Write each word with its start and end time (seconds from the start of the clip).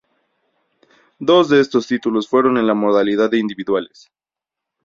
Dos 1.19 1.49
de 1.49 1.59
estos 1.59 1.85
títulos 1.85 2.27
fueron 2.27 2.57
en 2.57 2.65
la 2.65 2.73
modalidad 2.73 3.29
de 3.29 3.37
individuales. 3.37 4.11